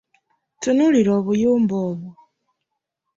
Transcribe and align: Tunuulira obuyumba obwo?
Tunuulira 0.61 1.11
obuyumba 1.19 1.75
obwo? 1.89 2.11